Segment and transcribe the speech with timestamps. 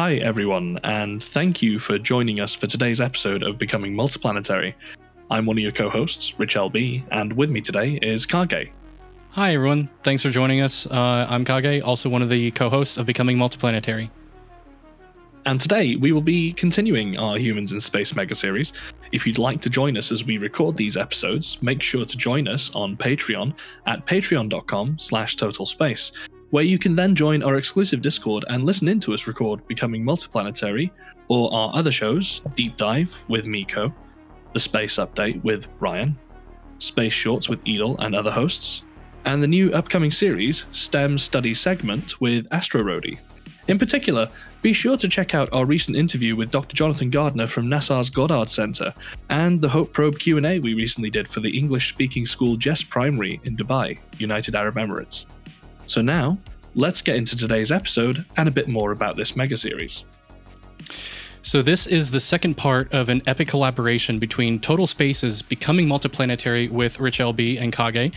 [0.00, 4.72] Hi, everyone, and thank you for joining us for today's episode of Becoming Multiplanetary.
[5.28, 8.70] I'm one of your co hosts, Rich LB, and with me today is Kage.
[9.30, 9.90] Hi, everyone.
[10.04, 10.86] Thanks for joining us.
[10.86, 14.08] Uh, I'm Kage, also one of the co hosts of Becoming Multiplanetary.
[15.46, 18.74] And today we will be continuing our Humans in Space mega series.
[19.10, 22.46] If you'd like to join us as we record these episodes, make sure to join
[22.46, 23.52] us on Patreon
[23.86, 26.12] at patreon.com slash totalspace
[26.50, 30.04] where you can then join our exclusive Discord and listen in to us record Becoming
[30.04, 30.90] Multiplanetary,
[31.28, 33.92] or our other shows Deep Dive with Miko,
[34.54, 36.18] The Space Update with Ryan,
[36.78, 38.82] Space Shorts with Edel and other hosts,
[39.24, 43.18] and the new upcoming series STEM Study Segment with Astro Rody.
[43.66, 44.28] In particular,
[44.62, 46.74] be sure to check out our recent interview with Dr.
[46.74, 48.94] Jonathan Gardner from NASA's Goddard Center
[49.28, 53.58] and the Hope Probe Q&A we recently did for the English-speaking school Jess Primary in
[53.58, 55.26] Dubai, United Arab Emirates.
[55.88, 56.36] So now,
[56.74, 60.04] let's get into today's episode and a bit more about this mega series.
[61.40, 66.68] So, this is the second part of an epic collaboration between Total Space's Becoming Multiplanetary
[66.68, 68.12] with Rich LB and Kage,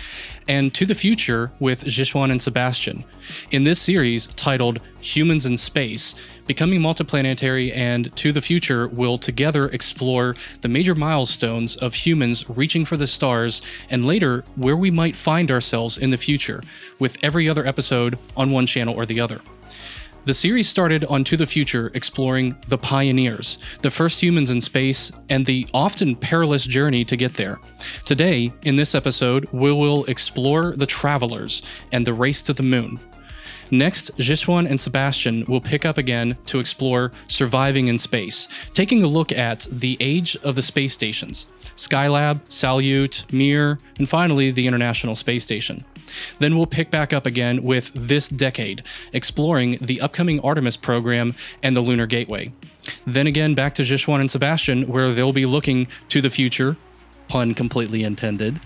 [0.47, 3.05] and To the Future with Jixuan and Sebastian.
[3.51, 6.15] In this series, titled Humans in Space,
[6.47, 12.85] Becoming Multiplanetary and To the Future will together explore the major milestones of humans reaching
[12.85, 16.63] for the stars and later where we might find ourselves in the future,
[16.97, 19.41] with every other episode on one channel or the other.
[20.23, 25.11] The series started on To the Future exploring the pioneers, the first humans in space,
[25.29, 27.59] and the often perilous journey to get there.
[28.05, 32.99] Today, in this episode, we will explore the travelers and the race to the moon.
[33.71, 39.07] Next, Jixuan and Sebastian will pick up again to explore surviving in space, taking a
[39.07, 45.15] look at the age of the space stations Skylab, Salyut, Mir, and finally the International
[45.15, 45.83] Space Station.
[46.39, 48.83] Then we'll pick back up again with this decade,
[49.13, 52.51] exploring the upcoming Artemis program and the Lunar Gateway.
[53.05, 56.77] Then again back to Jixuan and Sebastian, where they'll be looking to the future,
[57.27, 58.59] pun completely intended,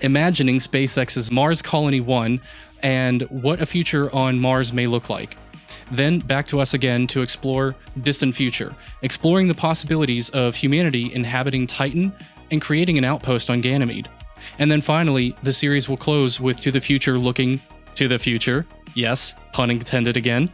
[0.00, 2.40] imagining SpaceX's Mars Colony 1
[2.82, 5.36] and what a future on Mars may look like.
[5.90, 11.66] Then back to us again to explore distant future, exploring the possibilities of humanity inhabiting
[11.66, 12.12] Titan
[12.50, 14.08] and creating an outpost on Ganymede.
[14.58, 17.60] And then finally, the series will close with To the Future looking
[17.94, 18.66] to the future.
[18.94, 20.50] Yes, pun intended again.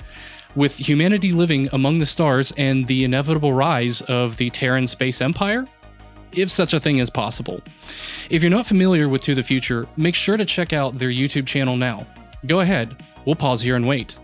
[0.54, 5.66] With humanity living among the stars and the inevitable rise of the Terran space empire,
[6.32, 7.60] if such a thing is possible.
[8.30, 11.46] If you're not familiar with To the Future, make sure to check out their YouTube
[11.46, 12.06] channel now.
[12.46, 14.18] Go ahead, we'll pause here and wait.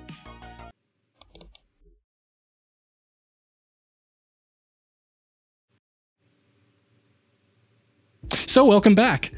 [8.55, 9.33] So, welcome back.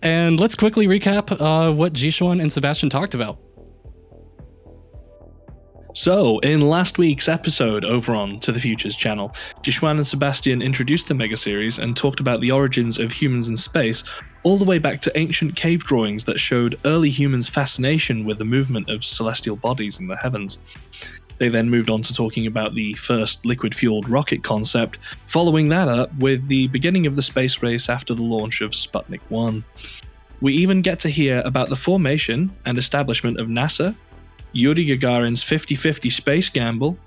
[0.00, 3.40] And let's quickly recap uh, what Jixuan and Sebastian talked about.
[5.92, 11.08] So, in last week's episode over on To the Futures channel, Jixuan and Sebastian introduced
[11.08, 14.04] the mega series and talked about the origins of humans in space,
[14.44, 18.44] all the way back to ancient cave drawings that showed early humans' fascination with the
[18.44, 20.58] movement of celestial bodies in the heavens.
[21.40, 25.88] They then moved on to talking about the first liquid fueled rocket concept, following that
[25.88, 29.64] up with the beginning of the space race after the launch of Sputnik 1.
[30.42, 33.96] We even get to hear about the formation and establishment of NASA,
[34.52, 36.98] Yuri Gagarin's 50 50 space gamble,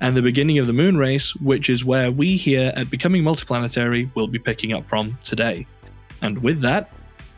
[0.00, 4.10] and the beginning of the moon race, which is where we here at Becoming Multiplanetary
[4.14, 5.66] will be picking up from today.
[6.22, 6.90] And with that,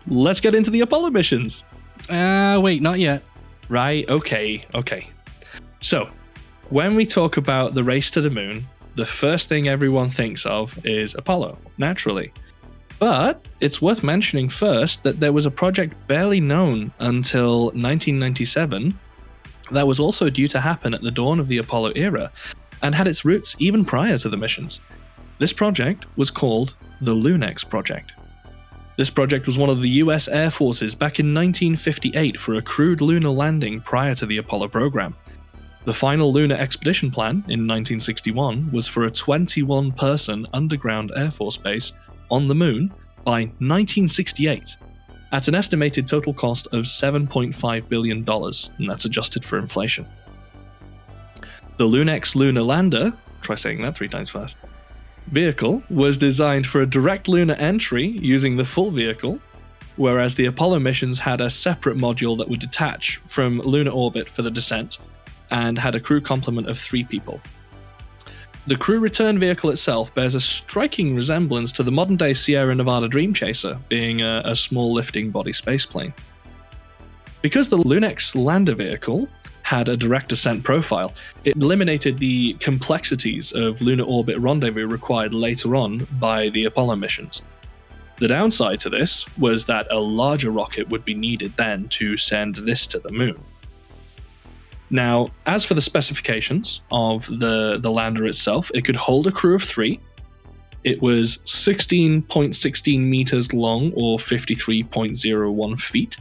[0.07, 1.65] let's get into the Apollo missions.
[2.09, 3.25] Uh, wait, not yet.
[3.69, 5.11] Right, okay, okay.
[5.81, 6.09] So,
[6.71, 8.67] when we talk about the race to the moon,
[8.97, 12.33] the first thing everyone thinks of is Apollo, naturally.
[12.99, 18.99] But it's worth mentioning first that there was a project barely known until 1997
[19.71, 22.33] that was also due to happen at the dawn of the Apollo era
[22.83, 24.81] and had its roots even prior to the missions.
[25.39, 28.13] This project was called the LUNEX Project.
[28.97, 33.03] This project was one of the US Air Force's back in 1958 for a crewed
[33.03, 35.15] lunar landing prior to the Apollo program.
[35.87, 41.57] The final lunar expedition plan in 1961 was for a 21 person underground Air Force
[41.57, 41.93] base
[42.29, 42.93] on the moon
[43.25, 44.77] by 1968
[45.31, 50.05] at an estimated total cost of $7.5 billion, and that's adjusted for inflation.
[51.77, 54.59] The LUNEX lunar lander, try saying that three times fast,
[55.29, 59.39] vehicle was designed for a direct lunar entry using the full vehicle,
[59.95, 64.43] whereas the Apollo missions had a separate module that would detach from lunar orbit for
[64.43, 64.99] the descent
[65.51, 67.41] and had a crew complement of three people.
[68.67, 73.09] The crew return vehicle itself bears a striking resemblance to the modern day Sierra Nevada
[73.09, 76.13] Dream Chaser, being a, a small lifting body spaceplane.
[77.43, 79.29] Because the LUNEX lander vehicle
[79.67, 81.13] had a direct ascent profile.
[81.43, 87.43] It eliminated the complexities of lunar orbit rendezvous required later on by the Apollo missions.
[88.19, 92.55] The downside to this was that a larger rocket would be needed then to send
[92.55, 93.37] this to the moon.
[94.91, 99.55] Now, as for the specifications of the, the lander itself, it could hold a crew
[99.55, 100.01] of three.
[100.85, 106.17] It was 16.16 meters long or 53.01 feet.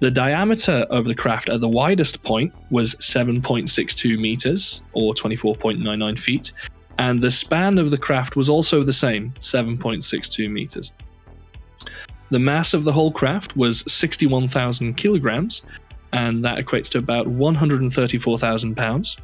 [0.00, 6.52] The diameter of the craft at the widest point was 7.62 meters or 24.99 feet,
[6.98, 10.92] and the span of the craft was also the same 7.62 meters.
[12.30, 15.62] The mass of the whole craft was 61,000 kilograms,
[16.12, 19.16] and that equates to about 134,000 pounds.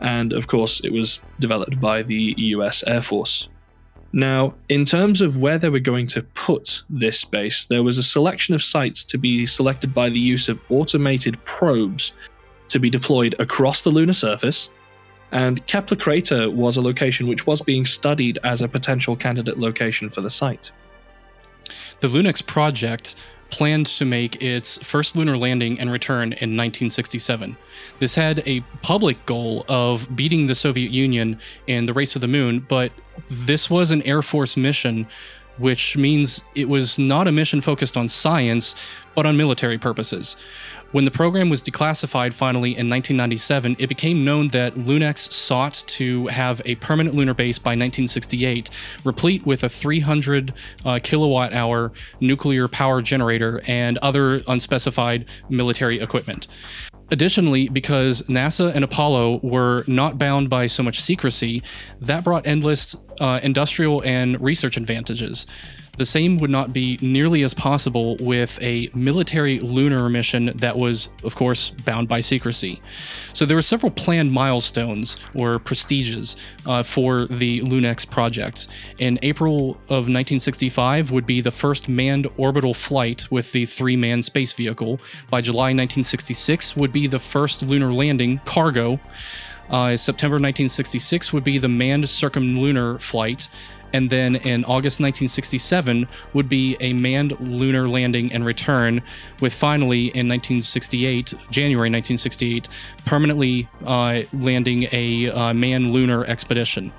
[0.00, 3.48] And of course, it was developed by the US Air Force.
[4.12, 8.02] Now, in terms of where they were going to put this base, there was a
[8.02, 12.12] selection of sites to be selected by the use of automated probes
[12.68, 14.68] to be deployed across the lunar surface.
[15.30, 20.10] And Kepler Crater was a location which was being studied as a potential candidate location
[20.10, 20.72] for the site.
[22.00, 23.16] The Lunex project
[23.52, 27.56] planned to make its first lunar landing and return in 1967.
[27.98, 32.26] This had a public goal of beating the Soviet Union in the race to the
[32.26, 32.92] moon, but
[33.30, 35.06] this was an Air Force mission,
[35.58, 38.74] which means it was not a mission focused on science,
[39.14, 40.36] but on military purposes.
[40.92, 46.26] When the program was declassified finally in 1997, it became known that Lunex sought to
[46.26, 48.68] have a permanent lunar base by 1968,
[49.02, 50.52] replete with a 300
[50.84, 56.46] uh, kilowatt hour nuclear power generator and other unspecified military equipment.
[57.12, 61.62] Additionally, because NASA and Apollo were not bound by so much secrecy,
[62.00, 65.46] that brought endless uh, industrial and research advantages.
[65.98, 71.10] The same would not be nearly as possible with a military lunar mission that was,
[71.22, 72.80] of course, bound by secrecy.
[73.34, 76.34] So there were several planned milestones or prestiges
[76.64, 78.68] uh, for the Lunex project.
[78.98, 84.54] In April of 1965 would be the first manned orbital flight with the three-man space
[84.54, 84.98] vehicle.
[85.28, 88.98] By July 1966 would be the first lunar landing cargo.
[89.68, 93.48] Uh, September 1966 would be the manned circumlunar flight,
[93.92, 99.02] and then in August 1967 would be a manned lunar landing and return,
[99.40, 102.68] with finally in 1968, January 1968,
[103.04, 106.92] permanently uh, landing a uh, manned lunar expedition.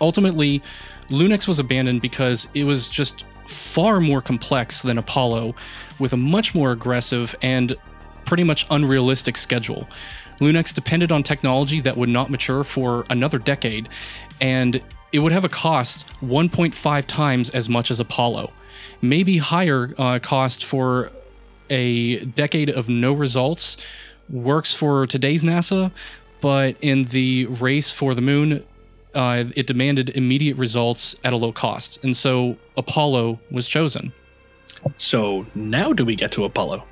[0.00, 0.62] Ultimately,
[1.08, 5.54] Lunex was abandoned because it was just far more complex than Apollo,
[5.98, 7.76] with a much more aggressive and
[8.24, 9.88] pretty much unrealistic schedule.
[10.40, 13.88] Lunex depended on technology that would not mature for another decade,
[14.40, 14.82] and
[15.14, 18.52] it would have a cost 1.5 times as much as Apollo,
[19.00, 21.12] maybe higher uh, cost for
[21.70, 23.76] a decade of no results.
[24.28, 25.92] Works for today's NASA,
[26.40, 28.64] but in the race for the moon,
[29.14, 34.12] uh, it demanded immediate results at a low cost, and so Apollo was chosen.
[34.98, 36.82] So now do we get to Apollo?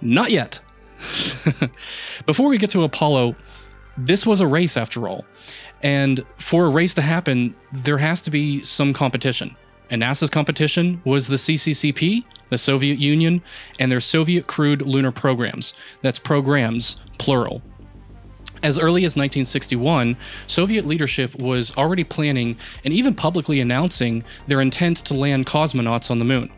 [0.00, 0.60] Not yet.
[2.26, 3.36] Before we get to Apollo,
[3.96, 5.24] this was a race after all.
[5.82, 9.56] And for a race to happen, there has to be some competition.
[9.90, 13.42] And NASA's competition was the CCCP, the Soviet Union,
[13.78, 15.72] and their Soviet crewed lunar programs.
[16.02, 17.62] That's programs, plural.
[18.62, 20.16] As early as 1961,
[20.46, 26.18] Soviet leadership was already planning and even publicly announcing their intent to land cosmonauts on
[26.18, 26.50] the moon.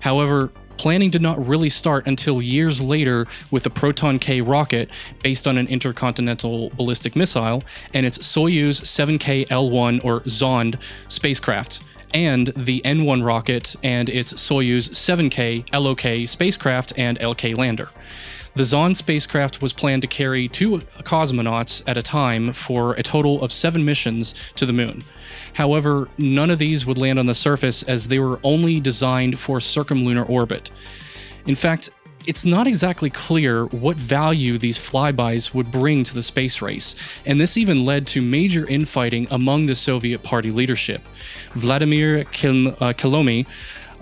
[0.00, 4.90] However, Planning did not really start until years later with the Proton K rocket,
[5.22, 7.62] based on an intercontinental ballistic missile,
[7.92, 10.78] and its Soyuz 7K L1 or Zond
[11.08, 11.80] spacecraft,
[12.12, 17.88] and the N1 rocket and its Soyuz 7K LOK spacecraft and LK lander.
[18.56, 23.42] The Zond spacecraft was planned to carry two cosmonauts at a time for a total
[23.42, 25.02] of seven missions to the moon.
[25.54, 29.58] However, none of these would land on the surface as they were only designed for
[29.58, 30.70] circumlunar orbit.
[31.46, 31.90] In fact,
[32.26, 36.94] it's not exactly clear what value these flybys would bring to the space race,
[37.26, 41.02] and this even led to major infighting among the Soviet Party leadership.
[41.52, 42.92] Vladimir Kil- uh,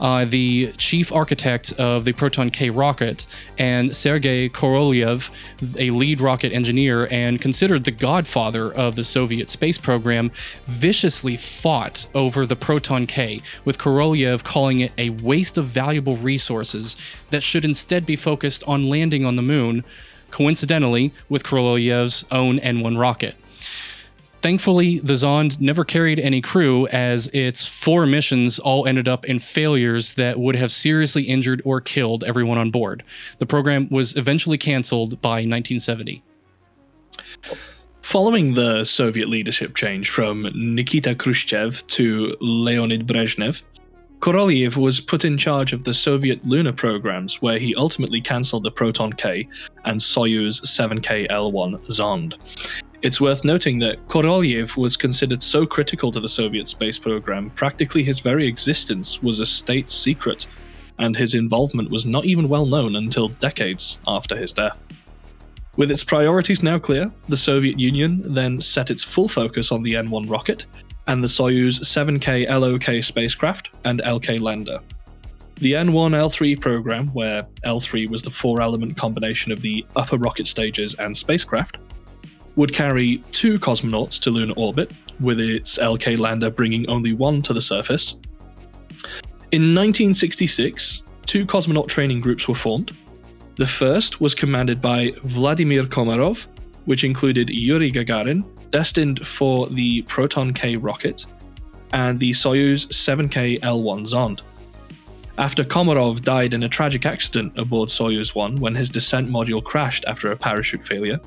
[0.00, 3.26] uh, the chief architect of the Proton K rocket,
[3.58, 5.30] and Sergei Korolev,
[5.78, 10.30] a lead rocket engineer and considered the godfather of the Soviet space program,
[10.66, 16.96] viciously fought over the Proton K, with Korolev calling it a waste of valuable resources
[17.30, 19.84] that should instead be focused on landing on the moon,
[20.30, 23.36] coincidentally, with Korolev's own N 1 rocket.
[24.42, 29.38] Thankfully, the Zond never carried any crew, as its four missions all ended up in
[29.38, 33.04] failures that would have seriously injured or killed everyone on board.
[33.38, 36.24] The program was eventually canceled by 1970.
[38.02, 43.62] Following the Soviet leadership change from Nikita Khrushchev to Leonid Brezhnev,
[44.18, 48.70] Korolev was put in charge of the Soviet lunar programs, where he ultimately cancelled the
[48.70, 49.48] Proton K
[49.84, 52.34] and Soyuz 7K L1 Zond.
[53.02, 58.04] It's worth noting that Korolev was considered so critical to the Soviet space program, practically
[58.04, 60.46] his very existence was a state secret,
[61.00, 64.86] and his involvement was not even well known until decades after his death.
[65.76, 69.96] With its priorities now clear, the Soviet Union then set its full focus on the
[69.96, 70.66] N 1 rocket
[71.08, 74.78] and the Soyuz 7K LOK spacecraft and LK lander.
[75.56, 80.18] The N 1 L3 program, where L3 was the four element combination of the upper
[80.18, 81.78] rocket stages and spacecraft,
[82.56, 87.52] would carry two cosmonauts to lunar orbit, with its LK lander bringing only one to
[87.52, 88.12] the surface.
[89.52, 92.92] In 1966, two cosmonaut training groups were formed.
[93.56, 96.46] The first was commanded by Vladimir Komarov,
[96.86, 101.26] which included Yuri Gagarin, destined for the Proton K rocket,
[101.92, 104.40] and the Soyuz 7K L1 Zond.
[105.38, 110.04] After Komarov died in a tragic accident aboard Soyuz 1 when his descent module crashed
[110.06, 111.18] after a parachute failure,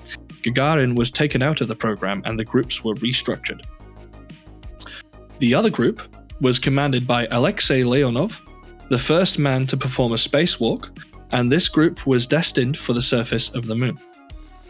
[0.45, 3.61] Gagarin was taken out of the program and the groups were restructured.
[5.39, 6.01] The other group
[6.39, 8.39] was commanded by Alexei Leonov,
[8.89, 10.89] the first man to perform a spacewalk,
[11.31, 13.99] and this group was destined for the surface of the moon.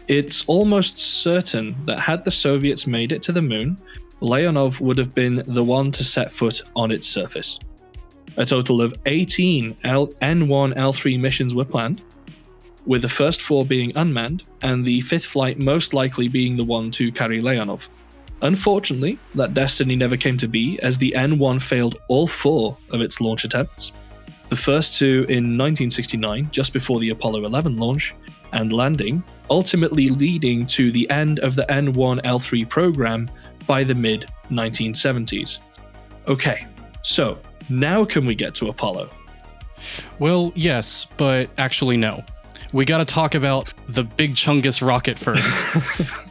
[0.08, 3.76] It's almost certain that had the Soviets made it to the moon,
[4.22, 7.58] Leonov would have been the one to set foot on its surface.
[8.38, 12.02] A total of 18 L- N1 L3 missions were planned,
[12.86, 16.90] with the first four being unmanned, and the fifth flight most likely being the one
[16.90, 17.86] to carry Leonov.
[18.42, 23.20] Unfortunately, that destiny never came to be, as the N1 failed all four of its
[23.20, 23.92] launch attempts.
[24.48, 28.14] The first two in 1969, just before the Apollo 11 launch
[28.52, 33.30] and landing, ultimately leading to the end of the N1 L3 program
[33.68, 35.58] by the mid 1970s.
[36.26, 36.66] Okay,
[37.02, 37.38] so
[37.70, 39.10] now can we get to Apollo?
[40.18, 42.24] Well, yes, but actually, no.
[42.72, 45.58] We got to talk about the Big Chungus rocket first.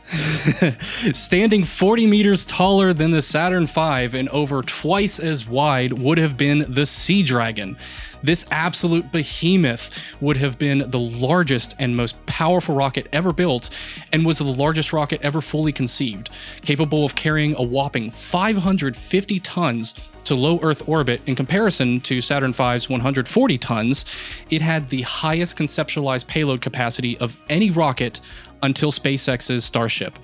[1.15, 6.37] Standing 40 meters taller than the Saturn V and over twice as wide would have
[6.37, 7.77] been the Sea Dragon.
[8.21, 13.69] This absolute behemoth would have been the largest and most powerful rocket ever built
[14.11, 16.29] and was the largest rocket ever fully conceived,
[16.61, 19.93] capable of carrying a whopping 550 tons
[20.25, 24.05] to low Earth orbit in comparison to Saturn V's 140 tons,
[24.49, 28.21] it had the highest conceptualized payload capacity of any rocket
[28.63, 30.17] until SpaceX's Starship.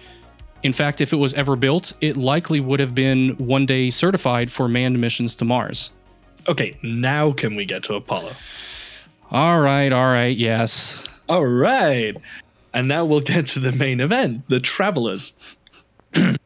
[0.63, 4.51] In fact, if it was ever built, it likely would have been one day certified
[4.51, 5.91] for manned missions to Mars.
[6.48, 8.34] Okay, now can we get to Apollo?
[9.31, 11.03] All right, all right, yes.
[11.29, 12.15] All right.
[12.74, 15.34] And now we'll get to the main event the Travelers.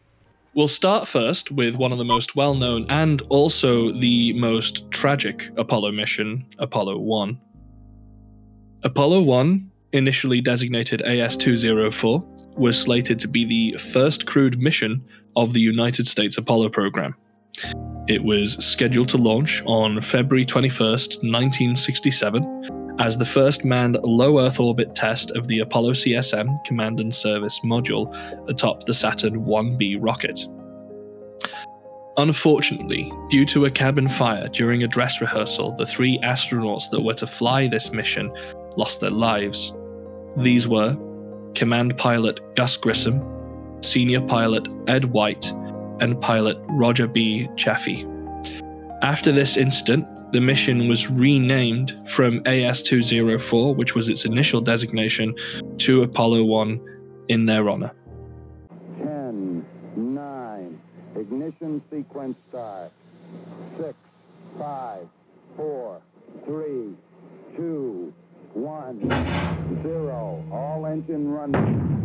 [0.55, 5.49] we'll start first with one of the most well known and also the most tragic
[5.57, 7.39] Apollo mission, Apollo 1.
[8.83, 12.23] Apollo 1, initially designated AS 204,
[12.55, 15.03] was slated to be the first crewed mission
[15.35, 17.13] of the United States Apollo program.
[18.07, 24.59] It was scheduled to launch on February 21st, 1967, as the first manned low Earth
[24.59, 28.13] orbit test of the Apollo CSM command and service module
[28.49, 30.45] atop the Saturn 1B rocket.
[32.17, 37.13] Unfortunately, due to a cabin fire during a dress rehearsal, the three astronauts that were
[37.13, 38.31] to fly this mission
[38.77, 39.73] lost their lives.
[40.37, 40.95] These were
[41.55, 43.21] Command Pilot Gus Grissom,
[43.81, 45.51] Senior Pilot Ed White,
[45.99, 47.49] and pilot Roger B.
[47.57, 48.05] Chaffee.
[49.01, 55.33] After this incident, the mission was renamed from AS 204, which was its initial designation,
[55.77, 57.93] to Apollo 1 in their honor.
[58.97, 59.65] 10,
[59.95, 60.81] 9,
[61.15, 62.91] ignition sequence start.
[63.77, 63.93] 6,
[64.59, 65.07] 5,
[65.55, 66.01] 4,
[66.43, 66.95] 3,
[67.55, 68.13] 2,
[68.55, 70.45] 1, 0.
[70.51, 71.95] All engine running.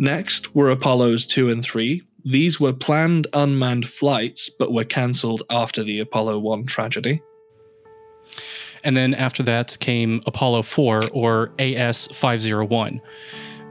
[0.00, 2.02] Next were Apollos 2 and 3.
[2.24, 7.20] These were planned unmanned flights, but were cancelled after the Apollo 1 tragedy.
[8.82, 13.02] And then after that came Apollo 4, or AS 501,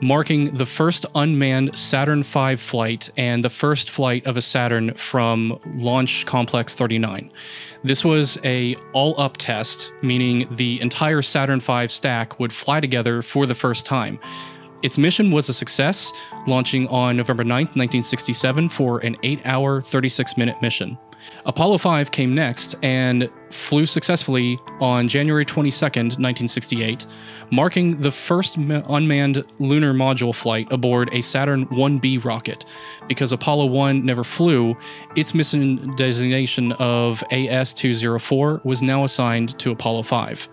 [0.01, 5.59] marking the first unmanned Saturn V flight and the first flight of a Saturn from
[5.77, 7.33] Launch Complex 39.
[7.83, 13.47] This was a all-up test, meaning the entire Saturn V stack would fly together for
[13.47, 14.19] the first time.
[14.81, 16.11] Its mission was a success,
[16.47, 20.97] launching on November 9, 1967, for an 8 hour, 36 minute mission.
[21.45, 27.05] Apollo 5 came next and flew successfully on January 22, 1968,
[27.51, 32.65] marking the first unmanned lunar module flight aboard a Saturn 1B rocket.
[33.07, 34.77] Because Apollo 1 never flew,
[35.15, 40.47] its mission designation of AS 204 was now assigned to Apollo 5.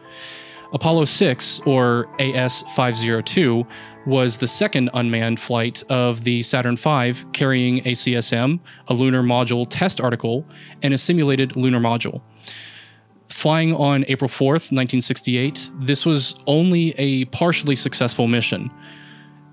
[0.73, 3.67] Apollo 6, or AS 502,
[4.07, 9.67] was the second unmanned flight of the Saturn V, carrying a CSM, a lunar module
[9.69, 10.47] test article,
[10.83, 12.23] and a simulated lunar module.
[13.29, 18.71] Flying on April 4th, 1968, this was only a partially successful mission.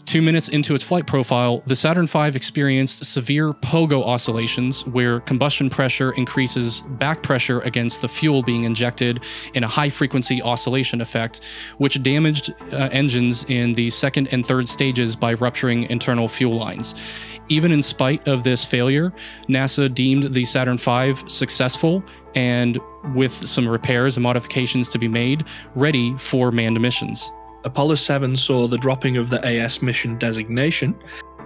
[0.05, 5.69] Two minutes into its flight profile, the Saturn V experienced severe pogo oscillations where combustion
[5.69, 11.39] pressure increases back pressure against the fuel being injected in a high frequency oscillation effect,
[11.77, 16.95] which damaged uh, engines in the second and third stages by rupturing internal fuel lines.
[17.49, 19.13] Even in spite of this failure,
[19.47, 22.03] NASA deemed the Saturn V successful
[22.35, 22.77] and,
[23.15, 27.31] with some repairs and modifications to be made, ready for manned missions.
[27.65, 30.93] Apollo 7 saw the dropping of the AS mission designation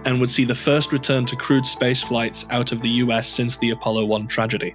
[0.04, 3.56] and would see the first return to crewed space flights out of the US since
[3.56, 4.74] the Apollo 1 tragedy.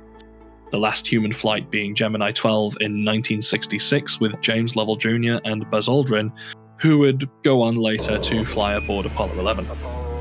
[0.72, 5.38] The last human flight being Gemini 12 in 1966 with James Lovell Jr.
[5.44, 6.32] and Buzz Aldrin,
[6.80, 9.68] who would go on later to fly aboard Apollo 11.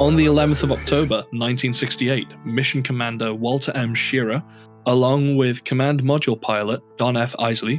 [0.00, 3.94] On the 11th of October 1968, Mission Commander Walter M.
[3.94, 4.42] Schirra,
[4.86, 7.36] along with Command Module Pilot Don F.
[7.38, 7.78] Eisele,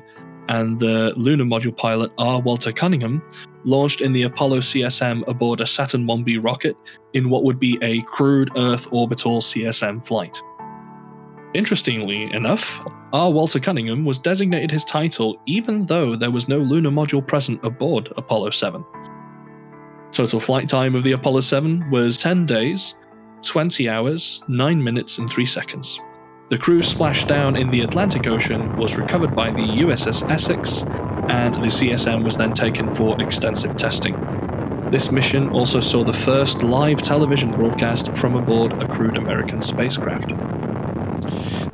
[0.50, 2.42] and the lunar module pilot R.
[2.42, 3.22] Walter Cunningham
[3.64, 6.76] launched in the Apollo CSM aboard a Saturn 1B rocket
[7.14, 10.40] in what would be a crewed Earth orbital CSM flight.
[11.54, 12.82] Interestingly enough,
[13.14, 13.32] R.
[13.32, 18.12] Walter Cunningham was designated his title even though there was no lunar module present aboard
[18.18, 18.84] Apollo 7.
[20.12, 22.96] Total flight time of the Apollo 7 was 10 days,
[23.44, 26.00] 20 hours, 9 minutes, and 3 seconds.
[26.50, 30.82] The crew splashdown in the Atlantic Ocean was recovered by the USS Essex,
[31.30, 34.14] and the CSM was then taken for extensive testing.
[34.92, 40.32] This mission also saw the first live television broadcast from aboard a crewed American spacecraft.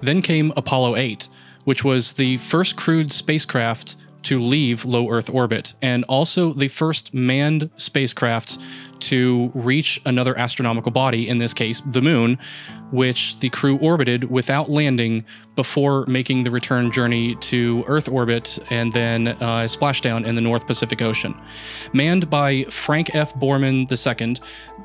[0.01, 1.27] Then came Apollo 8,
[1.65, 7.13] which was the first crewed spacecraft to leave low Earth orbit, and also the first
[7.13, 8.57] manned spacecraft
[8.99, 12.37] to reach another astronomical body, in this case, the moon,
[12.91, 15.23] which the crew orbited without landing
[15.55, 20.65] before making the return journey to Earth orbit and then uh, splashdown in the North
[20.67, 21.33] Pacific Ocean.
[21.93, 23.33] Manned by Frank F.
[23.35, 24.35] Borman II,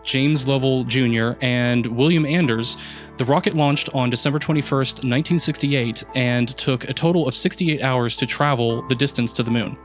[0.05, 2.77] James Lovell Jr., and William Anders,
[3.17, 8.27] the rocket launched on December 21st, 1968, and took a total of 68 hours to
[8.27, 9.77] travel the distance to the moon.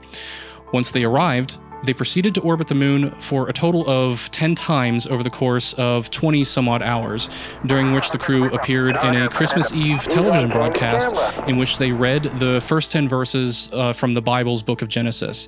[0.72, 5.08] Once they arrived, they proceeded to orbit the moon for a total of 10 times
[5.08, 7.30] over the course of 20 some odd hours,
[7.66, 11.16] during which the crew appeared in a Christmas Eve television broadcast
[11.48, 15.48] in which they read the first 10 verses uh, from the Bible's book of Genesis.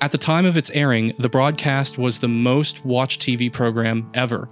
[0.00, 4.48] At the time of its airing, the broadcast was the most watched TV program ever.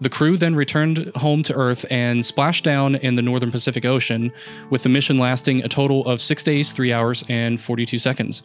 [0.00, 4.32] The crew then returned home to Earth and splashed down in the northern Pacific Ocean,
[4.70, 8.42] with the mission lasting a total of 6 days, 3 hours, and 42 seconds.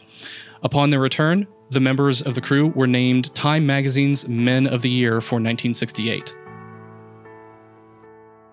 [0.62, 4.90] Upon their return, the members of the crew were named Time Magazine's Men of the
[4.90, 6.36] Year for 1968.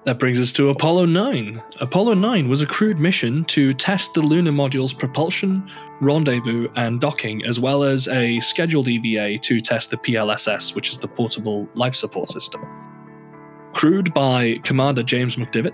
[0.07, 1.61] That brings us to Apollo 9.
[1.81, 7.43] Apollo 9 was a crewed mission to test the lunar module's propulsion, rendezvous, and docking,
[7.43, 11.93] as well as a scheduled EVA to test the PLSS, which is the portable life
[11.93, 12.61] support system.
[13.73, 15.73] Crewed by Commander James McDivitt,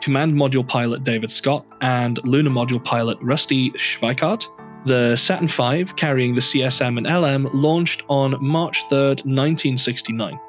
[0.00, 4.46] Command Module Pilot David Scott, and Lunar Module Pilot Rusty Schweickart,
[4.86, 10.40] the Saturn V, carrying the CSM and LM, launched on March 3, 1969.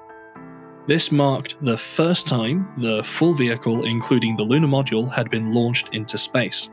[0.88, 5.90] This marked the first time the full vehicle, including the lunar module, had been launched
[5.94, 6.72] into space.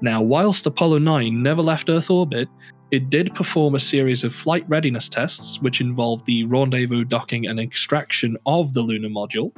[0.00, 2.48] Now, whilst Apollo 9 never left Earth orbit,
[2.90, 7.60] it did perform a series of flight readiness tests, which involved the rendezvous docking and
[7.60, 9.52] extraction of the lunar module,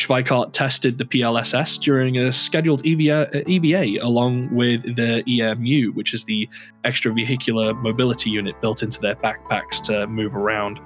[0.00, 6.14] Schweickart tested the PLSS during a scheduled EVA, uh, EVA along with the EMU, which
[6.14, 6.48] is the
[6.84, 10.80] extravehicular mobility unit built into their backpacks to move around.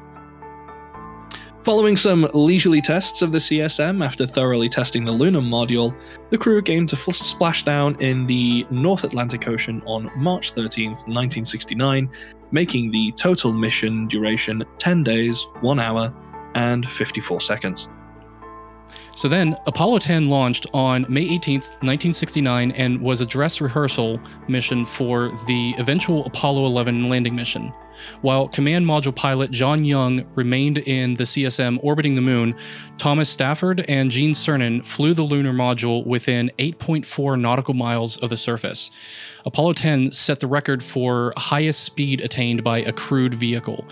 [1.65, 5.97] Following some leisurely tests of the CSM after thoroughly testing the lunar module,
[6.29, 12.11] the crew came to full splashdown in the North Atlantic Ocean on March 13, 1969,
[12.51, 16.13] making the total mission duration 10 days, 1 hour,
[16.55, 17.89] and 54 seconds.
[19.17, 24.85] So then, Apollo 10 launched on May 18th, 1969, and was a dress rehearsal mission
[24.85, 27.73] for the eventual Apollo 11 landing mission.
[28.23, 32.57] While command module pilot John Young remained in the CSM orbiting the moon,
[32.99, 38.37] Thomas Stafford and Gene Cernan flew the lunar module within 8.4 nautical miles of the
[38.37, 38.91] surface.
[39.47, 43.85] Apollo 10 set the record for highest speed attained by a crewed vehicle.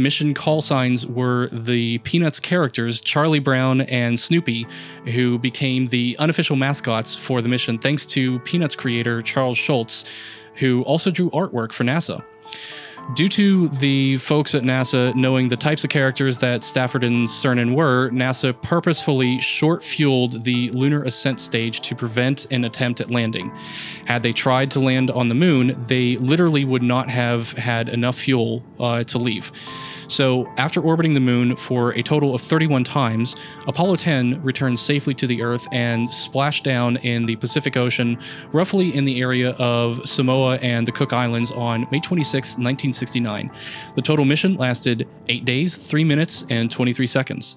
[0.00, 4.66] Mission call signs were the Peanuts characters Charlie Brown and Snoopy,
[5.04, 10.04] who became the unofficial mascots for the mission thanks to Peanuts creator Charles Schulz,
[10.54, 12.24] who also drew artwork for NASA.
[13.14, 17.74] Due to the folks at NASA knowing the types of characters that Stafford and Cernan
[17.74, 23.50] were, NASA purposefully short fueled the lunar ascent stage to prevent an attempt at landing.
[24.04, 28.16] Had they tried to land on the moon, they literally would not have had enough
[28.16, 29.50] fuel uh, to leave.
[30.10, 33.36] So, after orbiting the moon for a total of 31 times,
[33.68, 38.18] Apollo 10 returned safely to the Earth and splashed down in the Pacific Ocean,
[38.52, 43.52] roughly in the area of Samoa and the Cook Islands on May 26, 1969.
[43.94, 47.56] The total mission lasted 8 days, 3 minutes, and 23 seconds.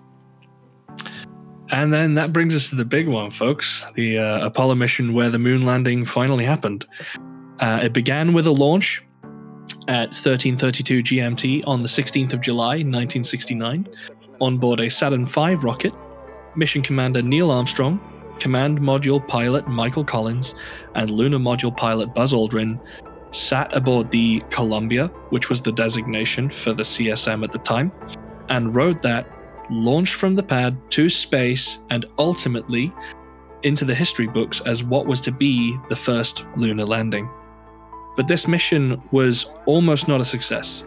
[1.71, 5.31] And then that brings us to the big one, folks the uh, Apollo mission where
[5.31, 6.85] the moon landing finally happened.
[7.59, 9.03] Uh, it began with a launch
[9.87, 13.87] at 1332 GMT on the 16th of July 1969
[14.41, 15.93] on board a Saturn V rocket.
[16.55, 17.99] Mission Commander Neil Armstrong,
[18.39, 20.55] Command Module Pilot Michael Collins,
[20.95, 22.79] and Lunar Module Pilot Buzz Aldrin
[23.31, 27.91] sat aboard the Columbia, which was the designation for the CSM at the time,
[28.49, 29.27] and rode that,
[29.71, 32.93] launched from the pad to space, and ultimately
[33.63, 37.29] into the history books as what was to be the first lunar landing.
[38.15, 40.83] But this mission was almost not a success.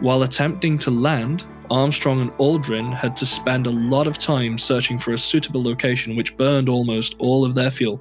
[0.00, 4.98] While attempting to land, Armstrong and Aldrin had to spend a lot of time searching
[4.98, 8.00] for a suitable location which burned almost all of their fuel.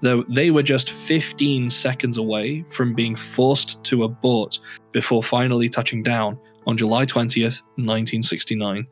[0.00, 4.58] Though they were just 15 seconds away from being forced to abort
[4.92, 8.86] before finally touching down on July 20th, 1969.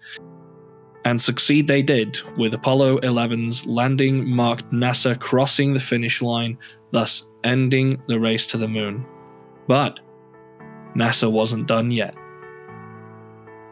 [1.04, 6.56] And succeed they did, with Apollo 11's landing marked NASA crossing the finish line,
[6.92, 9.04] thus ending the race to the moon.
[9.66, 9.98] But
[10.94, 12.14] NASA wasn't done yet.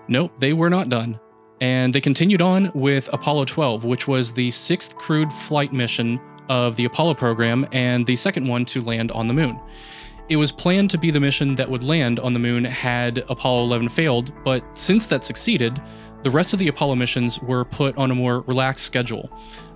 [0.09, 1.21] Nope, they were not done.
[1.61, 6.75] And they continued on with Apollo 12, which was the sixth crewed flight mission of
[6.75, 9.61] the Apollo program and the second one to land on the moon.
[10.29, 13.65] It was planned to be the mission that would land on the moon had Apollo
[13.65, 15.81] 11 failed, but since that succeeded,
[16.23, 19.31] the rest of the Apollo missions were put on a more relaxed schedule.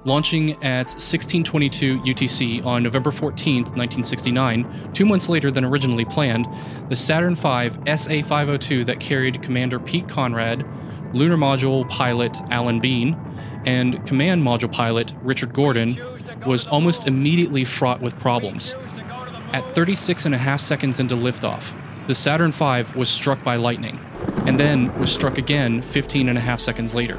[0.04, 6.46] Launching at 1622 UTC on November 14, 1969, two months later than originally planned,
[6.90, 10.66] the Saturn V SA 502 that carried Commander Pete Conrad,
[11.14, 13.16] Lunar Module pilot Alan Bean,
[13.64, 15.98] and Command Module pilot Richard Gordon
[16.46, 18.74] was almost immediately fraught with problems.
[19.54, 21.74] At 36 and a half seconds into liftoff,
[22.07, 23.98] the Saturn V was struck by lightning,
[24.46, 27.18] and then was struck again 15 and a half seconds later.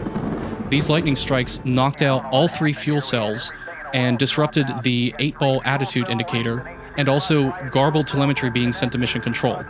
[0.70, 3.52] These lightning strikes knocked out all three fuel cells
[3.94, 9.22] and disrupted the 8 ball attitude indicator and also garbled telemetry being sent to mission
[9.22, 9.64] control.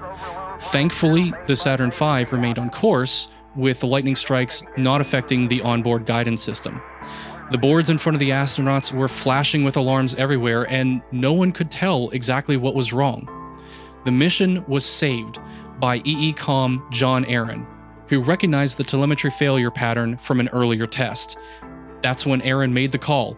[0.60, 6.06] Thankfully, the Saturn V remained on course, with the lightning strikes not affecting the onboard
[6.06, 6.82] guidance system.
[7.52, 11.52] The boards in front of the astronauts were flashing with alarms everywhere, and no one
[11.52, 13.30] could tell exactly what was wrong.
[14.04, 15.40] The mission was saved
[15.80, 17.66] by EECOM John Aaron,
[18.08, 21.38] who recognized the telemetry failure pattern from an earlier test.
[22.02, 23.38] That's when Aaron made the call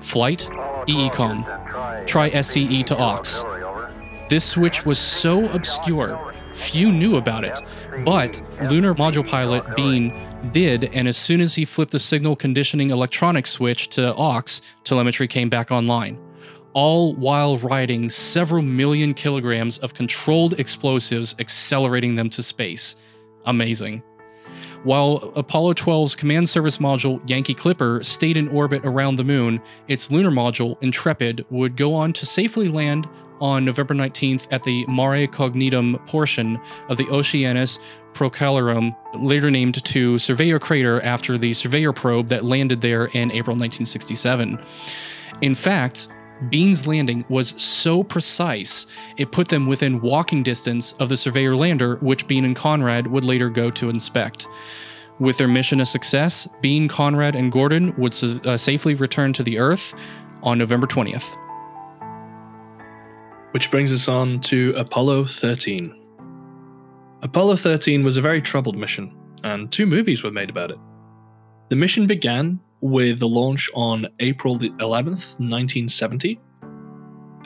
[0.00, 0.48] Flight,
[0.88, 4.28] EECOM, try SCE to AUX.
[4.28, 7.60] This switch was so obscure, few knew about it,
[8.04, 10.18] but Lunar Module Pilot Bean
[10.52, 15.28] did, and as soon as he flipped the signal conditioning electronic switch to AUX, telemetry
[15.28, 16.18] came back online.
[16.74, 22.96] All while riding several million kilograms of controlled explosives, accelerating them to space
[23.46, 24.02] amazing.
[24.84, 30.10] While Apollo 12's command service module Yankee Clipper stayed in orbit around the moon, its
[30.10, 33.08] lunar module Intrepid would go on to safely land
[33.40, 37.78] on November 19th at the Mare Cognitum portion of the Oceanus
[38.12, 43.56] Procellarum, later named to Surveyor Crater after the Surveyor probe that landed there in April
[43.56, 44.60] 1967.
[45.40, 46.08] In fact,
[46.48, 51.96] Bean's landing was so precise, it put them within walking distance of the Surveyor lander,
[51.96, 54.48] which Bean and Conrad would later go to inspect.
[55.18, 59.42] With their mission a success, Bean, Conrad, and Gordon would su- uh, safely return to
[59.42, 59.94] the Earth
[60.42, 61.36] on November 20th.
[63.52, 65.94] Which brings us on to Apollo 13.
[67.22, 70.78] Apollo 13 was a very troubled mission, and two movies were made about it.
[71.68, 76.38] The mission began with the launch on April the 11th, 1970,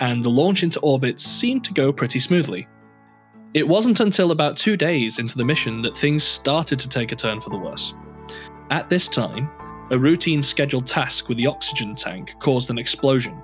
[0.01, 2.66] and the launch into orbit seemed to go pretty smoothly.
[3.55, 7.16] It wasn't until about two days into the mission that things started to take a
[7.16, 7.94] turn for the worse.
[8.70, 9.49] At this time,
[9.90, 13.40] a routine scheduled task with the oxygen tank caused an explosion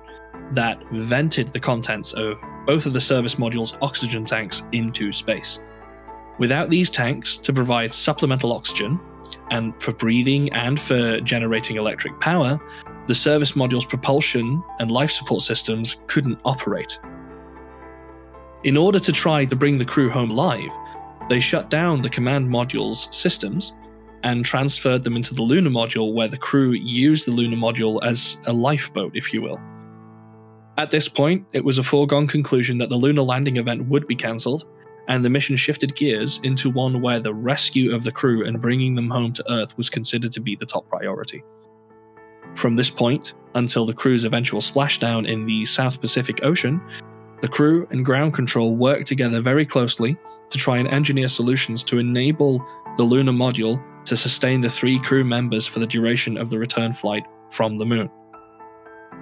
[0.51, 5.59] that vented the contents of both of the service module's oxygen tanks into space.
[6.39, 8.99] Without these tanks to provide supplemental oxygen,
[9.51, 12.59] and for breathing and for generating electric power,
[13.07, 16.99] the service module's propulsion and life support systems couldn't operate.
[18.63, 20.69] In order to try to bring the crew home alive,
[21.29, 23.73] they shut down the command module's systems
[24.23, 28.37] and transferred them into the lunar module, where the crew used the lunar module as
[28.45, 29.59] a lifeboat, if you will.
[30.77, 34.15] At this point, it was a foregone conclusion that the lunar landing event would be
[34.15, 34.65] cancelled,
[35.07, 38.95] and the mission shifted gears into one where the rescue of the crew and bringing
[38.95, 41.43] them home to Earth was considered to be the top priority.
[42.55, 46.81] From this point, until the crew's eventual splashdown in the South Pacific Ocean,
[47.41, 50.17] the crew and ground control worked together very closely
[50.49, 55.23] to try and engineer solutions to enable the lunar module to sustain the three crew
[55.23, 58.09] members for the duration of the return flight from the moon.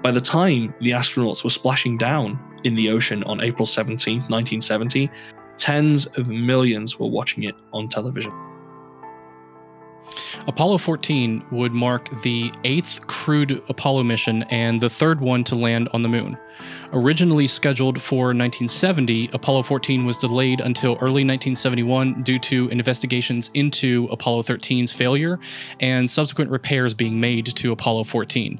[0.02, 5.10] By the time the astronauts were splashing down in the ocean on April 17, 1970,
[5.62, 8.34] tens of millions were watching it on television.
[10.48, 15.88] Apollo 14 would mark the eighth crewed Apollo mission and the third one to land
[15.94, 16.36] on the moon.
[16.94, 24.08] Originally scheduled for 1970, Apollo 14 was delayed until early 1971 due to investigations into
[24.12, 25.40] Apollo 13's failure
[25.80, 28.60] and subsequent repairs being made to Apollo 14.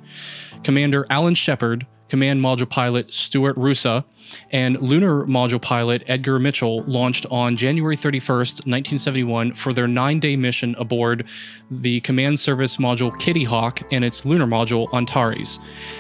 [0.64, 4.04] Commander Alan Shepard, Command Module Pilot Stuart Roosa,
[4.52, 10.36] and Lunar Module Pilot Edgar Mitchell launched on January 31st, 1971, for their nine day
[10.36, 11.26] mission aboard
[11.70, 15.58] the Command Service Module Kitty Hawk and its lunar module Antares.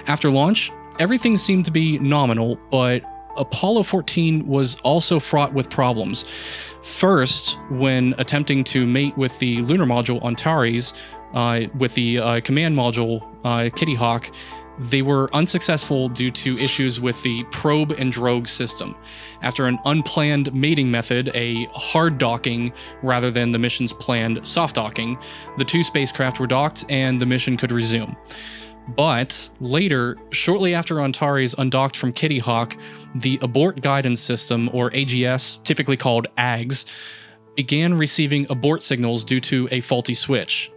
[0.07, 0.69] After launch,
[0.99, 3.03] everything seemed to be nominal, but
[3.37, 6.25] Apollo 14 was also fraught with problems.
[6.83, 10.91] First, when attempting to mate with the lunar module Antares,
[11.33, 14.29] uh, with the uh, command module uh, Kitty Hawk,
[14.89, 18.95] they were unsuccessful due to issues with the probe and drogue system.
[19.43, 25.19] After an unplanned mating method, a hard docking rather than the mission's planned soft docking,
[25.57, 28.15] the two spacecraft were docked and the mission could resume.
[28.95, 32.75] But later, shortly after Antares undocked from Kitty Hawk,
[33.13, 36.85] the Abort Guidance System, or AGS, typically called AGS,
[37.55, 40.71] began receiving abort signals due to a faulty switch.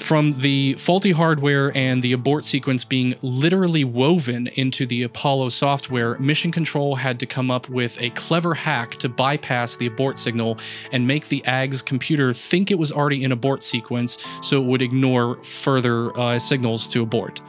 [0.00, 6.18] From the faulty hardware and the abort sequence being literally woven into the Apollo software,
[6.18, 10.58] Mission Control had to come up with a clever hack to bypass the abort signal
[10.90, 14.82] and make the AGS computer think it was already in abort sequence so it would
[14.82, 17.40] ignore further uh, signals to abort.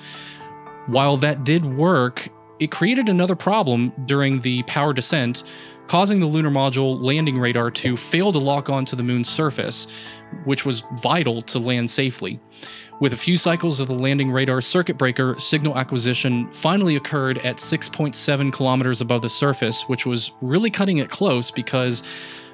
[0.85, 2.27] While that did work,
[2.59, 5.43] it created another problem during the power descent,
[5.91, 9.87] causing the lunar module landing radar to fail to lock onto the moon's surface,
[10.45, 12.39] which was vital to land safely.
[13.01, 17.57] With a few cycles of the landing radar circuit breaker, signal acquisition finally occurred at
[17.57, 22.03] 6.7 kilometers above the surface, which was really cutting it close because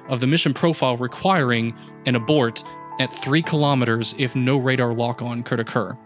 [0.08, 2.64] of the mission profile requiring an abort
[2.98, 5.96] at 3 kilometers if no radar lock on could occur.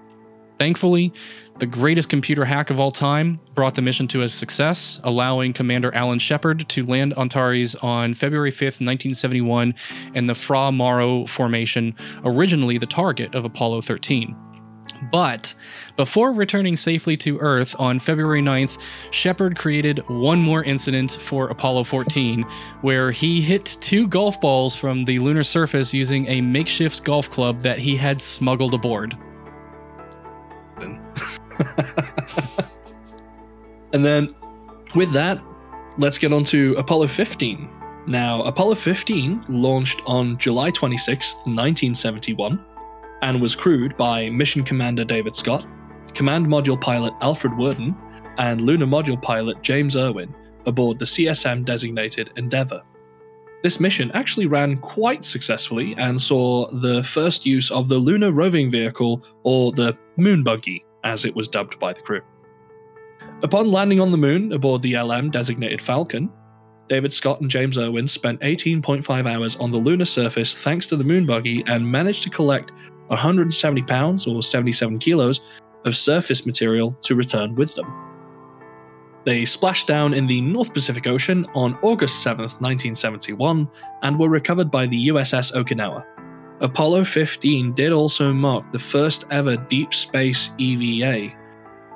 [0.58, 1.14] Thankfully,
[1.62, 5.94] the greatest computer hack of all time brought the mission to a success, allowing Commander
[5.94, 9.72] Alan Shepard to land Antares on February 5th, 1971,
[10.12, 11.94] in the Fra Mauro formation,
[12.24, 14.34] originally the target of Apollo 13.
[15.12, 15.54] But
[15.96, 21.84] before returning safely to Earth on February 9th, Shepard created one more incident for Apollo
[21.84, 22.42] 14,
[22.80, 27.60] where he hit two golf balls from the lunar surface using a makeshift golf club
[27.60, 29.16] that he had smuggled aboard.
[33.92, 34.34] and then
[34.94, 35.42] with that,
[35.98, 37.68] let's get on to Apollo 15.
[38.06, 42.64] Now, Apollo 15 launched on July 26, 1971,
[43.22, 45.66] and was crewed by Mission Commander David Scott,
[46.14, 47.96] Command Module Pilot Alfred Worden,
[48.38, 50.34] and Lunar Module Pilot James Irwin
[50.66, 52.82] aboard the CSM designated Endeavour.
[53.62, 58.70] This mission actually ran quite successfully and saw the first use of the Lunar Roving
[58.70, 62.20] Vehicle, or the Moon Buggy, as it was dubbed by the crew.
[63.42, 66.30] Upon landing on the moon aboard the LM designated Falcon,
[66.88, 71.04] David Scott and James Irwin spent 18.5 hours on the lunar surface thanks to the
[71.04, 72.70] moon buggy and managed to collect
[73.08, 75.40] 170 pounds or 77 kilos
[75.84, 77.86] of surface material to return with them.
[79.24, 83.68] They splashed down in the North Pacific Ocean on August 7, 1971,
[84.02, 86.04] and were recovered by the USS Okinawa.
[86.60, 91.34] Apollo 15 did also mark the first ever deep space EVA,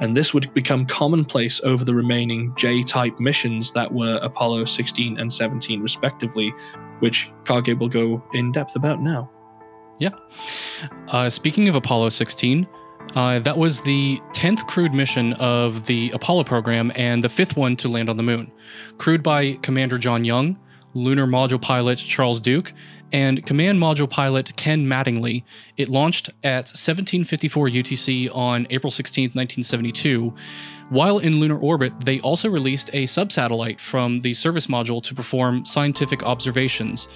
[0.00, 5.18] and this would become commonplace over the remaining J type missions that were Apollo 16
[5.18, 6.52] and 17, respectively,
[6.98, 9.30] which Kage will go in depth about now.
[9.98, 10.10] Yeah.
[11.08, 12.66] Uh, speaking of Apollo 16,
[13.14, 17.76] uh, that was the 10th crewed mission of the Apollo program and the fifth one
[17.76, 18.52] to land on the moon.
[18.98, 20.58] Crewed by Commander John Young,
[20.92, 22.72] lunar module pilot Charles Duke,
[23.12, 25.44] and command module pilot Ken Mattingly.
[25.76, 30.34] It launched at 1754 UTC on April 16, 1972.
[30.88, 35.64] While in lunar orbit, they also released a subsatellite from the service module to perform
[35.64, 37.08] scientific observations.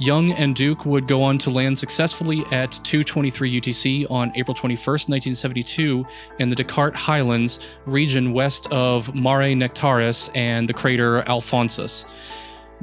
[0.00, 4.76] Young and Duke would go on to land successfully at 223 UTC on April 21,
[4.76, 6.06] 1972,
[6.38, 12.06] in the Descartes Highlands region west of Mare Nectaris and the crater Alphonsus.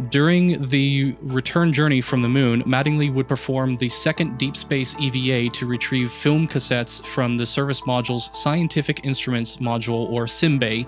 [0.07, 5.49] During the return journey from the moon, Mattingly would perform the second deep space EVA
[5.49, 10.87] to retrieve film cassettes from the service module's Scientific Instruments Module, or SIMBay,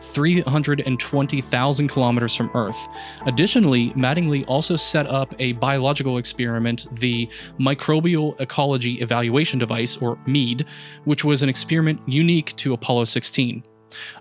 [0.00, 2.76] 320,000 kilometers from Earth.
[3.24, 10.66] Additionally, Mattingly also set up a biological experiment, the Microbial Ecology Evaluation Device, or MEED,
[11.04, 13.64] which was an experiment unique to Apollo 16.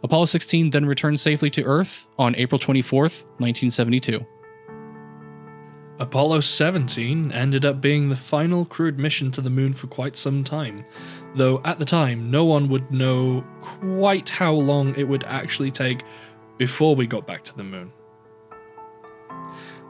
[0.04, 4.26] Apollo 16 then returned safely to Earth on April 24, 1972.
[6.00, 10.46] Apollo 17 ended up being the final crewed mission to the moon for quite some
[10.46, 10.86] time,
[11.36, 16.04] though at the time no one would know quite how long it would actually take
[16.58, 17.92] before we got back to the moon.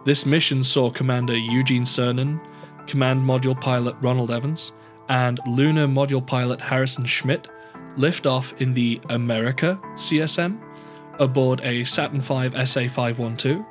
[0.03, 2.39] This mission saw Commander Eugene Cernan,
[2.87, 4.71] Command Module Pilot Ronald Evans,
[5.09, 7.47] and Lunar Module Pilot Harrison Schmitt
[7.99, 10.57] lift off in the America CSM
[11.19, 13.63] aboard a Saturn V SA 512.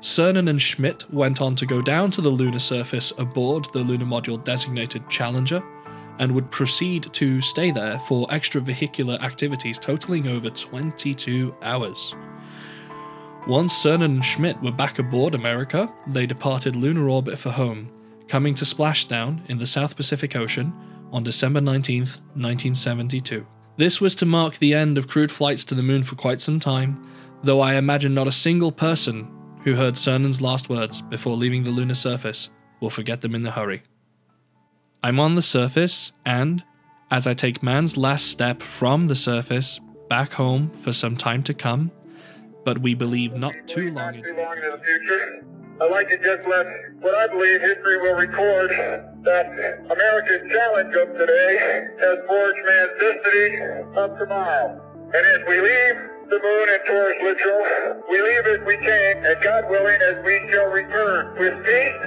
[0.00, 4.06] Cernan and Schmitt went on to go down to the lunar surface aboard the lunar
[4.06, 5.60] module designated Challenger
[6.20, 12.14] and would proceed to stay there for extravehicular activities totaling over 22 hours.
[13.48, 17.90] Once Cernan and Schmitt were back aboard America, they departed lunar orbit for home,
[18.28, 20.72] coming to splashdown in the South Pacific Ocean
[21.12, 23.46] on December 19, 1972.
[23.76, 26.58] This was to mark the end of crewed flights to the moon for quite some
[26.58, 27.00] time,
[27.42, 29.28] though I imagine not a single person
[29.64, 33.50] who heard Cernan's last words before leaving the lunar surface will forget them in a
[33.50, 33.82] hurry.
[35.02, 36.64] I'm on the surface, and,
[37.10, 41.54] as I take man's last step from the surface back home for some time to
[41.54, 41.90] come,
[42.64, 45.44] but we believe not too long into the future.
[45.80, 46.66] I'd like to just let
[46.98, 48.70] what I believe history will record
[49.22, 49.46] that
[49.86, 53.50] America's challenge of today has forged man's destiny
[53.94, 54.82] of tomorrow.
[55.14, 55.96] And as we leave
[56.34, 60.50] the moon and Taurus Littrow, we leave as we came, and God willing, as we
[60.50, 62.02] shall return with peace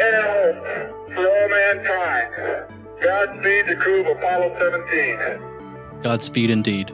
[0.00, 2.72] and hope for all mankind.
[3.04, 6.02] Godspeed the crew of Apollo 17.
[6.02, 6.90] Godspeed indeed.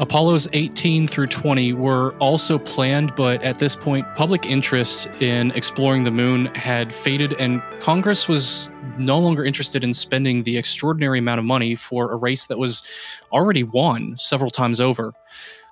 [0.00, 6.04] Apollos 18 through 20 were also planned, but at this point, public interest in exploring
[6.04, 11.38] the moon had faded, and Congress was no longer interested in spending the extraordinary amount
[11.38, 12.82] of money for a race that was
[13.30, 15.12] already won several times over.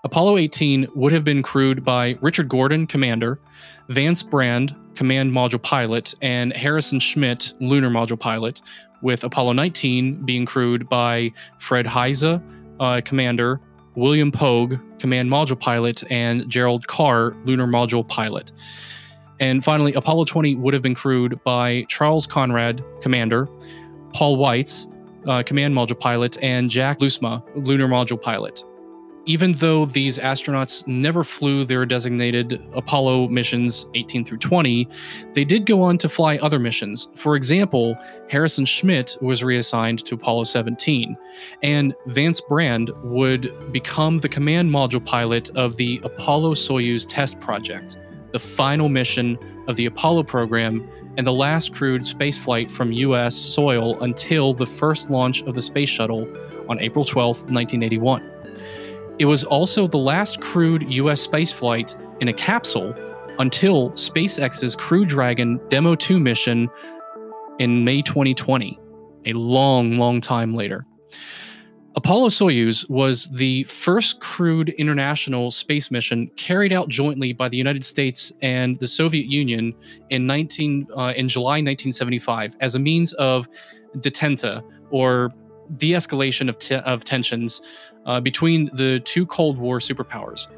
[0.05, 3.41] Apollo 18 would have been crewed by Richard Gordon, commander,
[3.89, 8.61] Vance Brand, command module pilot, and Harrison Schmitt, lunar module pilot,
[9.01, 12.43] with Apollo 19 being crewed by Fred Haise,
[12.79, 13.61] uh, commander,
[13.99, 18.53] William Pogue, command module pilot, and Gerald Carr, lunar module pilot.
[19.41, 23.49] And finally, Apollo 20 would have been crewed by Charles Conrad, commander,
[24.13, 24.87] Paul Weitz,
[25.27, 28.63] uh, command module pilot, and Jack Lousma, lunar module pilot.
[29.29, 34.89] Even though these astronauts never flew their designated Apollo missions 18 through 20,
[35.35, 37.09] they did go on to fly other missions.
[37.15, 37.95] For example,
[38.31, 41.15] Harrison Schmitt was reassigned to Apollo 17,
[41.63, 47.99] and Vance Brand would become the command module pilot of the Apollo Soyuz test project,
[48.33, 53.37] the final mission of the Apollo program and the last crewed spaceflight from U.S.
[53.37, 56.27] soil until the first launch of the space shuttle
[56.71, 58.38] on April 12, 1981.
[59.19, 61.27] It was also the last crewed U.S.
[61.27, 62.95] spaceflight in a capsule
[63.41, 66.69] until SpaceX's Crew Dragon Demo 2 mission
[67.59, 68.79] in May 2020,
[69.27, 70.87] a long, long time later.
[71.97, 77.83] Apollo Soyuz was the first crewed international space mission carried out jointly by the United
[77.83, 79.75] States and the Soviet Union
[80.11, 83.49] in 19 uh, in July 1975 as a means of
[83.97, 85.33] detente or
[85.77, 87.61] de-escalation of, te- of tensions
[88.07, 90.49] uh, between the two Cold War superpowers.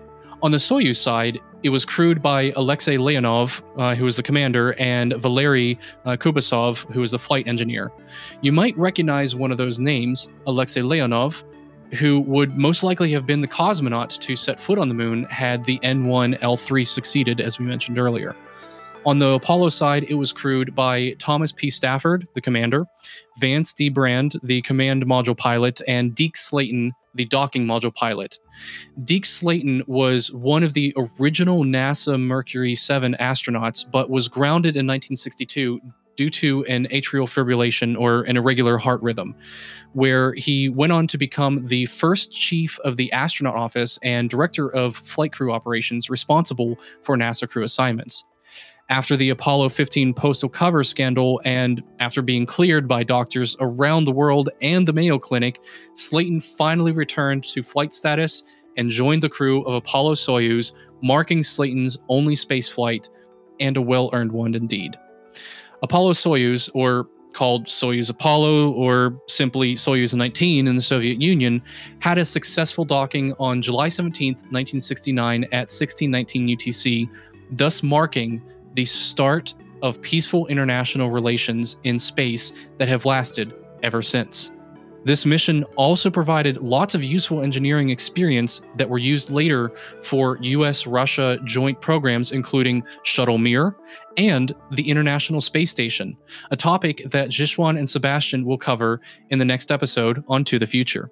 [0.42, 4.74] On the Soyuz side, it was crewed by Alexei Leonov, uh, who was the commander,
[4.78, 7.92] and Valery uh, Kubasov, who was the flight engineer.
[8.40, 11.44] You might recognize one of those names, Alexei Leonov,
[11.92, 15.64] who would most likely have been the cosmonaut to set foot on the moon had
[15.64, 18.34] the N1 L3 succeeded, as we mentioned earlier.
[19.06, 21.70] On the Apollo side, it was crewed by Thomas P.
[21.70, 22.84] Stafford, the commander,
[23.38, 23.88] Vance D.
[23.88, 28.38] Brand, the command module pilot, and Deke Slayton, the docking module pilot.
[29.04, 34.86] Deke Slayton was one of the original NASA Mercury 7 astronauts, but was grounded in
[34.86, 35.80] 1962
[36.16, 39.34] due to an atrial fibrillation or an irregular heart rhythm,
[39.94, 44.70] where he went on to become the first chief of the astronaut office and director
[44.70, 48.24] of flight crew operations responsible for NASA crew assignments
[48.90, 54.12] after the Apollo 15 postal cover scandal and after being cleared by doctors around the
[54.12, 55.60] world and the Mayo Clinic,
[55.94, 58.42] Slayton finally returned to flight status
[58.76, 60.72] and joined the crew of Apollo Soyuz,
[61.02, 63.08] marking Slayton's only space flight
[63.60, 64.98] and a well earned one indeed.
[65.82, 71.62] Apollo Soyuz, or called Soyuz Apollo or simply Soyuz 19 in the Soviet Union,
[72.00, 77.08] had a successful docking on July 17, 1969 at 1619 UTC,
[77.52, 78.42] thus marking
[78.74, 84.50] the start of peaceful international relations in space that have lasted ever since.
[85.04, 90.86] This mission also provided lots of useful engineering experience that were used later for US
[90.86, 93.74] Russia joint programs, including Shuttle Mir
[94.18, 96.16] and the International Space Station,
[96.50, 99.00] a topic that Jixuan and Sebastian will cover
[99.30, 101.10] in the next episode on To the Future.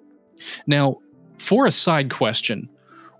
[0.67, 0.97] Now,
[1.39, 2.69] for a side question,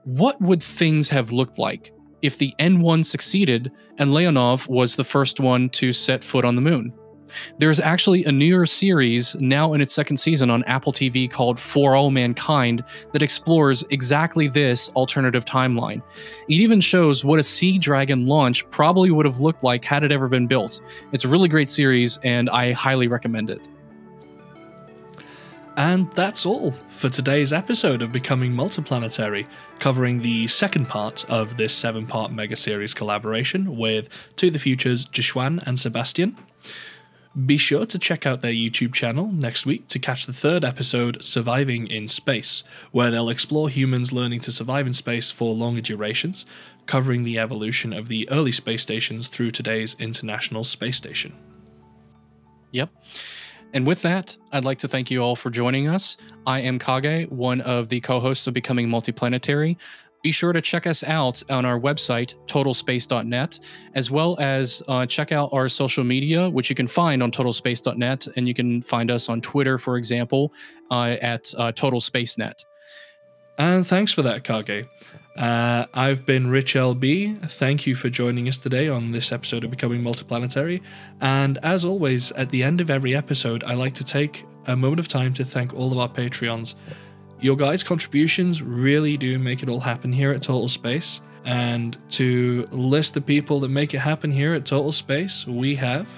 [0.04, 5.39] what would things have looked like if the N1 succeeded and Leonov was the first
[5.39, 6.93] one to set foot on the moon.
[7.57, 11.95] There's actually a newer series now in its second season on Apple TV called For
[11.95, 16.01] All Mankind that explores exactly this alternative timeline.
[16.47, 20.11] It even shows what a Sea Dragon launch probably would have looked like had it
[20.11, 20.82] ever been built.
[21.11, 23.67] It's a really great series, and I highly recommend it.
[25.80, 29.47] And that's all for today's episode of Becoming Multiplanetary,
[29.80, 35.05] covering the second part of this seven part mega series collaboration with To the Future's
[35.05, 36.36] Jixuan and Sebastian.
[37.45, 41.23] Be sure to check out their YouTube channel next week to catch the third episode,
[41.23, 42.61] Surviving in Space,
[42.91, 46.45] where they'll explore humans learning to survive in space for longer durations,
[46.88, 51.34] covering the evolution of the early space stations through today's International Space Station.
[52.71, 52.89] Yep.
[53.74, 56.17] And with that, I'd like to thank you all for joining us.
[56.47, 59.78] I am Kage, one of the co hosts of Becoming Multiplanetary.
[60.22, 63.59] Be sure to check us out on our website, totalspace.net,
[63.95, 68.28] as well as uh, check out our social media, which you can find on totalspace.net.
[68.36, 70.51] And you can find us on Twitter, for example,
[70.91, 72.65] uh, at uh, totalspacenet.
[73.57, 74.86] And thanks for that, Kage.
[75.40, 77.50] Uh, I've been Rich LB.
[77.50, 80.82] Thank you for joining us today on this episode of Becoming Multiplanetary.
[81.22, 85.00] And as always, at the end of every episode, I like to take a moment
[85.00, 86.76] of time to thank all of our Patreons.
[87.40, 91.22] Your guys' contributions really do make it all happen here at Total Space.
[91.46, 96.10] And to list the people that make it happen here at Total Space, we have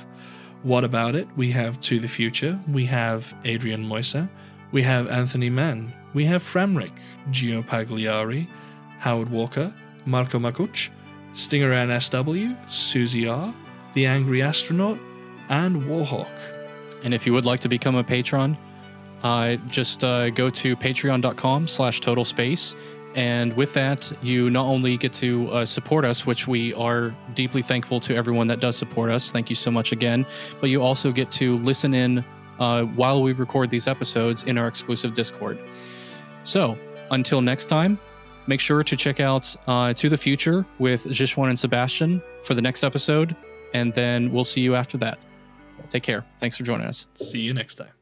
[0.64, 1.28] What About It?
[1.38, 2.60] We have To the Future.
[2.68, 4.28] We have Adrian Moisa.
[4.72, 5.94] We have Anthony Mann.
[6.16, 6.98] We have Framrick,
[7.30, 8.48] Gio Pagliari.
[9.02, 9.74] Howard Walker,
[10.06, 10.90] Marco Makuch,
[11.34, 13.52] Stinger NSW, Susie R,
[13.96, 15.00] The Angry Astronaut,
[15.50, 16.30] and Warhawk.
[17.04, 18.56] And if you would like to become a patron,
[19.24, 22.76] uh, just uh, go to patreon.com slash total space.
[23.16, 27.64] And with that, you not only get to uh, support us, which we are deeply
[27.64, 29.32] thankful to everyone that does support us.
[29.32, 30.28] Thank you so much again.
[30.60, 32.24] But you also get to listen in
[32.60, 35.58] uh, while we record these episodes in our exclusive Discord.
[36.44, 36.78] So
[37.10, 38.00] until next time,
[38.52, 42.62] make sure to check out uh, To the Future with Jixuan and Sebastian for the
[42.62, 43.34] next episode,
[43.74, 45.20] and then we'll see you after that.
[45.88, 46.26] Take care.
[46.40, 47.08] Thanks for joining us.
[47.16, 48.01] See you next time.